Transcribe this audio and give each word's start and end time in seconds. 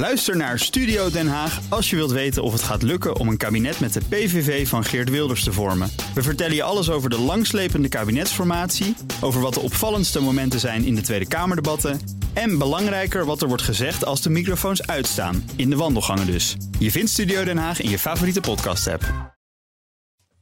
Luister 0.00 0.36
naar 0.36 0.58
Studio 0.58 1.10
Den 1.10 1.28
Haag 1.28 1.60
als 1.68 1.90
je 1.90 1.96
wilt 1.96 2.10
weten 2.10 2.42
of 2.42 2.52
het 2.52 2.62
gaat 2.62 2.82
lukken 2.82 3.16
om 3.16 3.28
een 3.28 3.36
kabinet 3.36 3.80
met 3.80 3.92
de 3.92 4.00
PVV 4.08 4.68
van 4.68 4.84
Geert 4.84 5.10
Wilders 5.10 5.44
te 5.44 5.52
vormen. 5.52 5.90
We 6.14 6.22
vertellen 6.22 6.54
je 6.54 6.62
alles 6.62 6.90
over 6.90 7.10
de 7.10 7.18
langslepende 7.18 7.88
kabinetsformatie, 7.88 8.96
over 9.20 9.40
wat 9.40 9.54
de 9.54 9.60
opvallendste 9.60 10.20
momenten 10.20 10.60
zijn 10.60 10.84
in 10.84 10.94
de 10.94 11.00
Tweede 11.00 11.28
Kamerdebatten 11.28 12.00
en 12.32 12.58
belangrijker 12.58 13.24
wat 13.24 13.42
er 13.42 13.48
wordt 13.48 13.62
gezegd 13.62 14.04
als 14.04 14.22
de 14.22 14.30
microfoons 14.30 14.86
uitstaan, 14.86 15.50
in 15.56 15.70
de 15.70 15.76
wandelgangen 15.76 16.26
dus. 16.26 16.56
Je 16.78 16.90
vindt 16.90 17.10
Studio 17.10 17.44
Den 17.44 17.58
Haag 17.58 17.80
in 17.80 17.90
je 17.90 17.98
favoriete 17.98 18.40
podcast-app. 18.40 19.34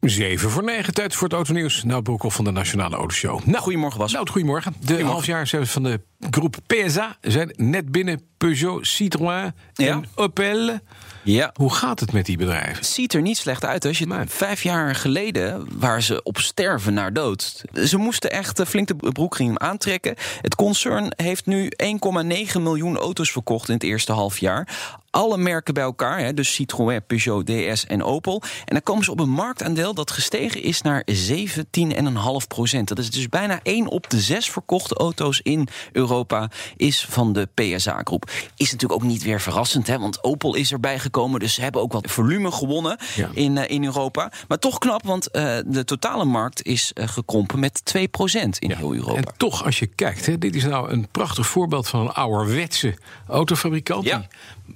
7 0.01 0.51
voor 0.51 0.65
9, 0.65 0.95
tijd 0.95 1.15
voor 1.15 1.25
het 1.27 1.37
autonieuws. 1.37 1.85
Nou, 1.85 2.03
Broekhoff 2.03 2.37
van 2.37 2.45
de 2.45 2.51
Nationale 2.51 2.97
Autoshow. 2.97 3.45
Nou, 3.45 3.63
Goedemorgen, 3.63 3.99
Bas. 3.99 4.13
Nou, 4.13 4.31
goedemorgen. 4.31 4.75
De 4.81 5.03
halfjaarcijfers 5.03 5.73
van 5.73 5.83
de 5.83 6.01
groep 6.31 6.57
PSA 6.67 7.17
zijn 7.21 7.53
net 7.57 7.93
binnen 7.93 8.23
Peugeot, 8.37 8.87
Citroën 8.87 9.53
en 9.75 9.85
Ja. 9.85 10.01
Opel. 10.15 10.79
Ja. 11.23 11.51
Hoe 11.55 11.73
gaat 11.75 12.01
het 12.01 12.13
met 12.13 12.27
die 12.27 12.37
bedrijven? 12.37 12.85
Ziet 12.85 13.15
er 13.15 13.23
niet 13.23 13.37
slecht 13.37 13.65
uit. 13.65 13.85
Als 13.85 13.99
je 13.99 14.07
Nee. 14.07 14.27
vijf 14.27 14.63
jaar 14.63 14.95
geleden 14.95 15.69
waren 15.79 16.03
ze 16.03 16.23
op 16.23 16.39
sterven 16.39 16.95
naar 16.95 17.13
dood. 17.13 17.65
Ze 17.85 17.97
moesten 17.97 18.31
echt 18.31 18.59
eh, 18.61 18.67
flink 18.67 18.89
de 18.89 19.13
broekriem 19.13 19.59
aantrekken. 19.59 20.15
Het 20.41 20.55
concern 20.55 21.13
heeft 21.17 21.47
nu 21.47 21.71
1,9 21.77 22.63
miljoen 22.63 22.97
auto's 22.97 23.31
verkocht 23.33 23.69
in 23.69 23.75
het 23.75 23.83
eerste 23.83 24.13
halfjaar. 24.13 24.69
Alle 25.19 25.37
merken 25.37 25.75
bij 25.75 25.83
elkaar, 25.83 26.19
hè, 26.19 26.35
dus 26.35 26.55
Citroën, 26.55 27.07
Peugeot, 27.07 27.47
DS 27.47 27.87
en 27.87 28.03
Opel. 28.03 28.43
En 28.65 28.75
dan 28.75 28.83
komen 28.83 29.05
ze 29.05 29.11
op 29.11 29.21
een 29.21 29.31
marktaandeel 29.31 29.95
dat 29.95 30.11
gestegen 30.11 30.63
is 30.63 30.83
naar 30.83 31.03
17,5 31.07 32.47
procent. 32.49 32.89
Dat 32.89 32.99
is 32.99 33.11
dus 33.11 33.29
bijna 33.29 33.61
1 33.63 33.89
op 33.89 34.11
de 34.11 34.21
6 34.21 34.51
verkochte 34.51 34.95
auto's 34.95 35.41
in 35.43 35.69
Europa 35.93 36.51
is 36.77 37.07
van 37.09 37.33
de 37.33 37.49
PSA-groep. 37.55 38.31
Is 38.57 38.73
natuurlijk 38.73 39.03
ook 39.03 39.09
niet 39.09 39.23
weer 39.23 39.41
verrassend, 39.41 39.87
hè, 39.87 39.99
want 39.99 40.25
Opel 40.25 40.55
is 40.55 40.73
erbij 40.73 40.99
gekomen. 40.99 41.41
Dus 41.41 41.55
ze 41.55 41.61
hebben 41.61 41.81
ook 41.81 41.93
wat 41.93 42.11
volume 42.11 42.51
gewonnen 42.53 42.99
Ja. 43.15 43.29
in, 43.33 43.59
eh, 43.59 43.71
in 43.75 43.85
Europa. 43.85 44.33
Maar 44.49 44.59
toch 44.59 44.79
knap, 44.79 45.05
want 45.05 45.31
eh, 45.31 45.57
de 45.67 45.85
totale 45.85 46.25
markt 46.25 46.63
is 46.63 46.93
eh, 46.95 47.09
gekrompen 47.09 47.59
met 47.59 47.85
2 47.85 48.09
procent 48.09 48.59
in 48.59 48.71
heel 48.71 48.95
Europa. 48.95 49.17
En 49.17 49.25
toch, 49.37 49.65
als 49.65 49.79
je 49.79 49.87
kijkt, 49.87 50.27
hè, 50.27 50.39
dit 50.39 50.55
is 50.55 50.65
nou 50.65 50.91
een 50.91 51.09
prachtig 51.11 51.47
voorbeeld 51.47 51.89
van 51.89 52.01
een 52.01 52.13
ouderwetse 52.13 52.95
autofabrikant. 53.29 54.05
Ja. 54.05 54.27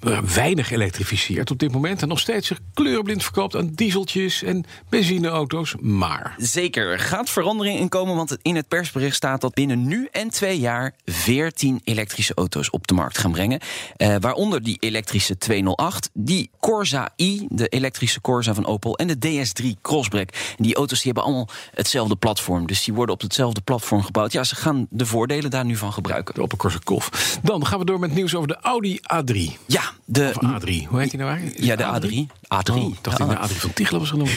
Die 0.00 0.14
weinig 0.34 0.70
elektrificeert 0.70 1.50
op 1.50 1.58
dit 1.58 1.72
moment. 1.72 2.02
En 2.02 2.08
nog 2.08 2.18
steeds 2.18 2.46
zich 2.46 2.60
kleurenblind 2.74 3.22
verkoopt 3.22 3.56
aan 3.56 3.70
dieseltjes 3.74 4.42
en 4.42 4.64
benzineauto's. 4.88 5.74
Maar 5.80 6.34
Zeker, 6.38 6.90
er 6.90 6.98
gaat 6.98 7.30
verandering 7.30 7.78
in 7.78 7.88
komen, 7.88 8.16
want 8.16 8.36
in 8.42 8.56
het 8.56 8.68
persbericht 8.68 9.16
staat 9.16 9.40
dat 9.40 9.54
binnen 9.54 9.86
nu 9.86 10.08
en 10.12 10.30
twee 10.30 10.58
jaar 10.58 10.94
14 11.04 11.80
elektrische 11.84 12.34
auto's 12.34 12.70
op 12.70 12.86
de 12.86 12.94
markt 12.94 13.18
gaan 13.18 13.32
brengen. 13.32 13.60
Eh, 13.96 14.16
waaronder 14.20 14.62
die 14.62 14.76
elektrische 14.80 15.38
208, 15.38 16.10
die 16.12 16.50
Corsa 16.60 17.08
i, 17.20 17.46
de 17.48 17.68
elektrische 17.68 18.20
Corsa 18.20 18.54
van 18.54 18.66
Opel, 18.66 18.96
en 18.96 19.06
de 19.06 19.16
DS3 19.16 19.80
Crossback. 19.82 20.30
En 20.56 20.64
die 20.64 20.74
auto's 20.74 21.02
die 21.02 21.12
hebben 21.12 21.24
allemaal 21.24 21.48
hetzelfde 21.74 22.16
platform, 22.16 22.66
dus 22.66 22.84
die 22.84 22.94
worden 22.94 23.14
op 23.14 23.20
hetzelfde 23.20 23.60
platform 23.60 24.02
gebouwd. 24.02 24.32
Ja, 24.32 24.44
ze 24.44 24.56
gaan 24.56 24.86
de 24.90 25.06
voordelen 25.06 25.50
daar 25.50 25.64
nu 25.64 25.76
van 25.76 25.92
gebruiken. 25.92 26.34
de 26.34 26.42
Opelkorsakoff. 26.42 27.38
Dan 27.42 27.66
gaan 27.66 27.78
we 27.78 27.84
door 27.84 27.98
met 27.98 28.14
nieuws 28.14 28.34
over 28.34 28.48
de 28.48 28.58
Audi 28.60 28.98
A3. 28.98 29.56
Ja, 29.66 29.92
de, 30.12 30.32
Of 30.34 30.60
A3, 30.62 30.86
hoe 30.88 31.00
heet 31.00 31.10
die 31.10 31.18
nou 31.18 31.30
eigenlijk? 31.30 31.58
Is 31.58 31.66
ja, 31.66 31.76
de 31.76 31.84
A3. 31.84 32.12
A3. 32.44 32.74
Oh, 32.74 32.88
ik 32.92 32.98
dacht 33.02 33.18
Ja. 33.18 33.26
dat 33.26 33.48
de 33.48 33.54
A3 33.54 33.56
van 33.56 33.72
Tichelen 33.72 34.00
was 34.00 34.10
genoemd. 34.16 34.30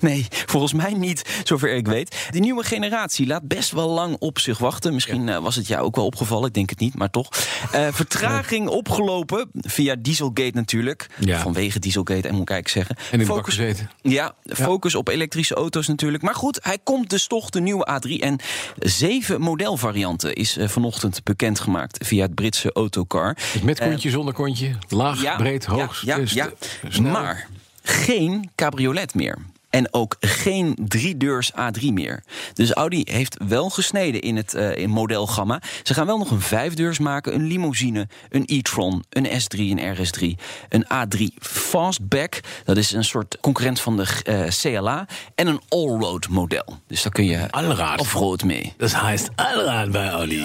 Nee, 0.00 0.26
volgens 0.30 0.72
mij 0.72 0.92
niet, 0.92 1.40
zover 1.44 1.74
ik 1.74 1.86
weet. 1.86 2.26
Die 2.30 2.40
nieuwe 2.40 2.64
generatie 2.64 3.26
laat 3.26 3.48
best 3.48 3.70
wel 3.70 3.88
lang 3.88 4.16
op 4.18 4.38
zich 4.38 4.58
wachten. 4.58 4.94
Misschien 4.94 5.28
eh, 5.28 5.38
was 5.38 5.56
het 5.56 5.66
jou 5.66 5.82
ook 5.84 5.96
wel 5.96 6.04
opgevallen, 6.04 6.48
ik 6.48 6.54
denk 6.54 6.70
het 6.70 6.78
niet, 6.78 6.94
maar 6.94 7.10
toch. 7.10 7.28
Eh, 7.72 7.86
vertraging 7.92 8.68
opgelopen, 8.68 9.48
via 9.54 9.94
Dieselgate 9.98 10.50
natuurlijk. 10.54 11.06
Ja. 11.20 11.40
Vanwege 11.40 11.78
Dieselgate, 11.78 12.28
en 12.28 12.34
moet 12.34 12.42
ik 12.42 12.50
eigenlijk 12.50 12.68
zeggen. 12.88 12.96
En 13.12 13.20
in 13.20 13.26
de 13.26 13.32
bak 13.32 13.44
gezeten. 13.44 13.90
Ja, 14.02 14.34
focus 14.46 14.94
op 14.94 15.08
elektrische 15.08 15.54
auto's 15.54 15.86
natuurlijk. 15.86 16.22
Maar 16.22 16.34
goed, 16.34 16.58
hij 16.62 16.78
komt 16.84 17.10
dus 17.10 17.26
toch, 17.26 17.50
de 17.50 17.60
nieuwe 17.60 17.88
A3. 17.90 18.10
En 18.20 18.38
zeven 18.78 19.40
modelvarianten 19.40 20.34
is 20.34 20.56
eh, 20.56 20.68
vanochtend 20.68 21.24
bekendgemaakt 21.24 22.06
via 22.06 22.22
het 22.22 22.34
Britse 22.34 22.72
Autocar. 22.72 23.36
Met 23.62 23.80
zonder 24.14 24.34
kontje, 24.34 24.74
laag, 24.88 25.36
breed, 25.36 25.64
hoog, 25.64 26.02
ja, 26.04 26.18
eh, 26.18 26.26
ja. 26.26 26.50
Maar 27.00 27.46
geen 27.82 28.50
cabriolet 28.54 29.14
meer. 29.14 29.38
En 29.74 29.92
ook 29.92 30.16
geen 30.20 30.76
driedeurs 30.88 31.52
A3 31.52 31.92
meer. 31.92 32.22
Dus 32.52 32.72
Audi 32.72 33.02
heeft 33.04 33.36
wel 33.48 33.70
gesneden 33.70 34.20
in 34.20 34.36
het 34.36 34.54
eh, 34.54 34.76
in 34.76 34.90
modelgamma. 34.90 35.62
Ze 35.82 35.94
gaan 35.94 36.06
wel 36.06 36.18
nog 36.18 36.30
een 36.30 36.40
vijfdeurs 36.40 36.98
maken, 36.98 37.34
een 37.34 37.46
limousine, 37.46 38.08
een 38.28 38.42
e-tron, 38.46 39.04
een 39.10 39.26
S3, 39.26 39.58
een 39.58 39.96
RS3, 39.96 40.40
een 40.68 40.84
A3 40.84 41.20
Fastback. 41.40 42.40
Dat 42.64 42.76
is 42.76 42.92
een 42.92 43.04
soort 43.04 43.38
concurrent 43.40 43.80
van 43.80 43.96
de 43.96 44.06
eh, 44.22 44.48
CLA. 44.48 45.06
En 45.34 45.46
een 45.46 45.60
allroad 45.68 46.28
model. 46.28 46.78
Dus 46.86 47.02
daar 47.02 47.12
kun 47.12 47.24
je 47.24 47.50
Allroad. 47.50 48.00
offroad 48.00 48.44
mee. 48.44 48.74
Dat 48.76 48.96
heet 48.96 49.30
Allroad 49.34 49.90
bij 49.90 50.08
Audi. 50.08 50.44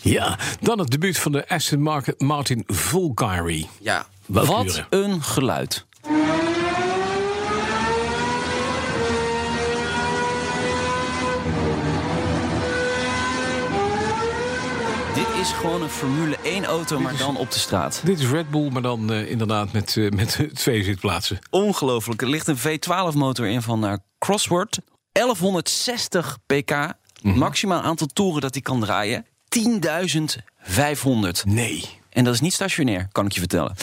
Ja. 0.00 0.38
Dan 0.60 0.78
het 0.78 0.90
debuut 0.90 1.18
van 1.18 1.32
de 1.32 1.48
Aston 1.48 1.80
Martin, 1.80 2.14
Martin 2.18 2.62
Valkyrie. 2.66 3.68
Ja, 3.80 4.06
wat 4.26 4.84
een 4.90 5.22
geluid. 5.22 5.86
Is 15.44 15.52
gewoon 15.52 15.82
een 15.82 15.90
Formule 15.90 16.36
1 16.42 16.64
auto, 16.64 17.00
maar 17.00 17.16
dan 17.16 17.36
op 17.36 17.50
de 17.50 17.58
straat. 17.58 18.00
Dit 18.04 18.18
is 18.18 18.30
Red 18.30 18.50
Bull, 18.50 18.70
maar 18.70 18.82
dan 18.82 19.12
eh, 19.12 19.30
inderdaad 19.30 19.72
met, 19.72 19.96
eh, 19.96 20.10
met 20.10 20.48
twee 20.52 20.82
zitplaatsen. 20.82 21.38
Ongelooflijk. 21.50 22.22
Er 22.22 22.28
ligt 22.28 22.48
een 22.48 22.58
V12-motor 22.58 23.46
in 23.46 23.62
van 23.62 23.80
naar 23.80 23.98
Crossword. 24.18 24.78
1160 25.12 26.38
pk. 26.46 26.92
Maximaal 27.22 27.80
aantal 27.80 28.06
toeren 28.06 28.40
dat 28.40 28.52
hij 28.54 28.62
kan 28.62 28.80
draaien. 28.80 29.26
10.500. 29.48 31.44
Nee. 31.44 31.84
En 32.10 32.24
dat 32.24 32.34
is 32.34 32.40
niet 32.40 32.54
stationair, 32.54 33.08
kan 33.12 33.26
ik 33.26 33.32
je 33.32 33.40
vertellen. 33.40 33.74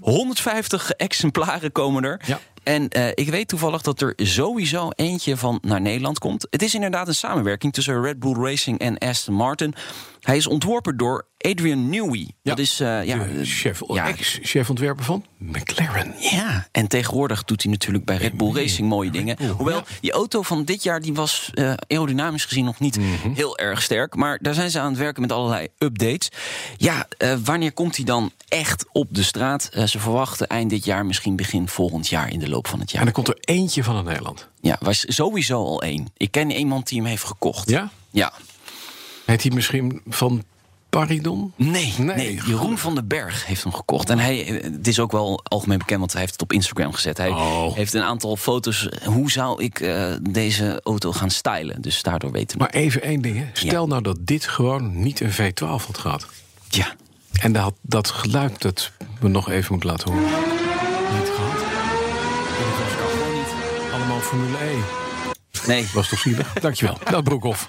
150 0.00 0.90
exemplaren 0.90 1.72
komen 1.72 2.04
er. 2.04 2.20
Ja. 2.26 2.40
En 2.66 2.88
eh, 2.88 3.08
ik 3.14 3.30
weet 3.30 3.48
toevallig 3.48 3.82
dat 3.82 4.00
er 4.00 4.12
sowieso 4.16 4.90
eentje 4.94 5.36
van 5.36 5.58
naar 5.62 5.80
Nederland 5.80 6.18
komt. 6.18 6.46
Het 6.50 6.62
is 6.62 6.74
inderdaad 6.74 7.08
een 7.08 7.14
samenwerking 7.14 7.72
tussen 7.72 8.02
Red 8.02 8.18
Bull 8.18 8.34
Racing 8.34 8.78
en 8.78 8.98
Aston 8.98 9.34
Martin. 9.34 9.74
Hij 10.20 10.36
is 10.36 10.46
ontworpen 10.46 10.96
door 10.96 11.26
Adrian 11.50 11.88
Newey. 11.88 12.28
Dat 12.42 12.58
is 12.58 12.80
eh, 12.80 13.04
ja, 13.04 13.18
De 13.24 13.44
chef, 13.44 13.82
ja, 13.88 14.06
ex-chef 14.08 14.68
ontwerper 14.70 15.04
van 15.04 15.24
McLaren. 15.38 16.14
ja, 16.18 16.68
en 16.72 16.86
tegenwoordig 16.86 17.44
doet 17.44 17.62
hij 17.62 17.72
natuurlijk 17.72 18.04
bij 18.04 18.16
Red 18.16 18.32
Bull 18.36 18.52
Racing 18.54 18.88
mooie 18.88 19.10
dingen. 19.10 19.36
Bull, 19.36 19.48
Hoewel, 19.48 19.76
ja. 19.76 19.84
die 20.00 20.12
auto 20.12 20.42
van 20.42 20.64
dit 20.64 20.82
jaar 20.82 21.00
die 21.00 21.14
was 21.14 21.50
eh, 21.54 21.72
aerodynamisch 21.88 22.44
gezien 22.44 22.64
nog 22.64 22.80
niet 22.80 22.98
Mhm. 22.98 23.32
heel 23.34 23.58
erg 23.58 23.82
sterk. 23.82 24.14
Maar 24.14 24.38
daar 24.42 24.54
zijn 24.54 24.70
ze 24.70 24.80
aan 24.80 24.88
het 24.90 24.98
werken 24.98 25.22
met 25.22 25.32
allerlei 25.32 25.68
updates. 25.78 26.28
Ja, 26.76 27.06
eh, 27.18 27.34
wanneer 27.44 27.72
komt 27.72 27.96
hij 27.96 28.04
dan 28.04 28.32
echt 28.48 28.84
op 28.92 29.08
de 29.14 29.22
straat? 29.22 29.68
Eh, 29.72 29.84
ze 29.84 29.98
verwachten 29.98 30.46
eind 30.46 30.70
dit 30.70 30.84
jaar, 30.84 31.06
misschien 31.06 31.36
begin 31.36 31.68
volgend 31.68 32.08
jaar 32.08 32.32
in 32.32 32.38
de 32.38 32.48
loop 32.48 32.68
van 32.68 32.80
het 32.80 32.88
En 32.88 32.94
jaar. 32.94 33.04
dan 33.04 33.12
komt 33.12 33.28
er 33.28 33.38
eentje 33.40 33.84
van 33.84 33.94
naar 33.94 34.04
Nederland. 34.04 34.48
Ja, 34.60 34.76
was 34.80 35.04
sowieso 35.08 35.64
al 35.64 35.82
één. 35.82 36.08
Ik 36.16 36.30
ken 36.30 36.50
iemand 36.50 36.88
die 36.88 36.98
hem 36.98 37.06
heeft 37.08 37.24
gekocht. 37.24 37.68
Ja? 37.70 37.90
Ja. 38.10 38.32
Heet 39.24 39.42
hij 39.42 39.50
misschien 39.52 40.00
van 40.08 40.44
Paridon? 40.98 41.52
Nee, 41.56 41.94
Nee, 41.98 42.16
nee, 42.16 42.40
Jeroen 42.46 42.78
van 42.78 42.94
den 42.94 43.06
Berg 43.08 43.46
heeft 43.46 43.62
hem 43.62 43.72
gekocht. 43.72 44.10
En 44.10 44.18
hij, 44.18 44.36
het 44.62 44.86
is 44.88 45.00
ook 45.00 45.12
wel 45.12 45.40
algemeen 45.42 45.78
bekend, 45.78 45.98
want 45.98 46.12
hij 46.12 46.20
heeft 46.20 46.32
het 46.32 46.42
op 46.42 46.52
Instagram 46.52 46.92
gezet. 46.92 47.16
Hij 47.18 47.28
Oh. 47.30 47.74
heeft 47.74 47.94
een 47.94 48.02
aantal 48.02 48.36
foto's. 48.36 48.88
Hoe 49.04 49.30
zou 49.30 49.62
ik 49.62 49.80
eh, 49.80 50.12
deze 50.30 50.80
auto 50.84 51.12
gaan 51.12 51.30
stylen? 51.30 51.82
Dus 51.82 52.02
daardoor 52.02 52.30
weten 52.32 52.58
we. 52.58 52.62
Maar 52.64 52.72
even 52.72 53.02
één 53.02 53.20
ding. 53.22 53.36
Hè. 53.38 53.46
Stel 53.52 53.86
nou 53.86 54.02
dat 54.02 54.16
dit 54.20 54.46
gewoon 54.46 55.00
niet 55.02 55.20
een 55.20 55.32
V12 55.32 55.86
had 55.86 55.98
gehad. 55.98 56.26
Ja, 56.68 56.94
En 57.40 57.52
dat, 57.52 57.74
dat 57.82 58.10
geluid 58.10 58.62
dat 58.62 58.90
we 59.20 59.28
nog 59.28 59.50
even 59.50 59.66
moeten 59.72 59.90
laten 59.90 60.10
horen. 60.12 60.24
Niet 60.24 61.30
gehad. 61.34 61.60
Het 62.58 62.78
was 62.84 63.10
gewoon 63.10 63.34
niet 63.38 63.92
allemaal 63.92 64.20
Formule 64.20 64.56
1. 64.58 64.78
nee. 65.66 65.86
Was 65.94 66.08
toch 66.08 66.18
zielig? 66.18 66.52
Dankjewel. 66.52 66.98
Dat 67.10 67.24
Broekhoff. 67.24 67.68